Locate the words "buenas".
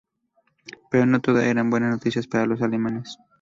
1.69-1.91